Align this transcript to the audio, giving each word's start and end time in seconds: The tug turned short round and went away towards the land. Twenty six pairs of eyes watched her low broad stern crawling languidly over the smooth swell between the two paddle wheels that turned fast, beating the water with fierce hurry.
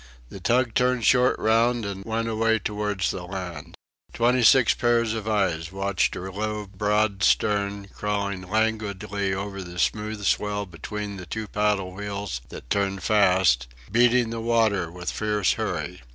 The 0.29 0.39
tug 0.39 0.73
turned 0.73 1.05
short 1.05 1.37
round 1.37 1.85
and 1.85 2.03
went 2.03 2.27
away 2.27 2.57
towards 2.57 3.11
the 3.11 3.21
land. 3.21 3.75
Twenty 4.13 4.41
six 4.41 4.73
pairs 4.73 5.13
of 5.13 5.27
eyes 5.27 5.71
watched 5.71 6.15
her 6.15 6.31
low 6.31 6.65
broad 6.65 7.21
stern 7.21 7.87
crawling 7.89 8.49
languidly 8.49 9.31
over 9.31 9.61
the 9.61 9.77
smooth 9.77 10.25
swell 10.25 10.65
between 10.65 11.17
the 11.17 11.27
two 11.27 11.47
paddle 11.47 11.91
wheels 11.93 12.41
that 12.49 12.71
turned 12.71 13.03
fast, 13.03 13.67
beating 13.91 14.31
the 14.31 14.41
water 14.41 14.89
with 14.89 15.11
fierce 15.11 15.53
hurry. 15.53 16.01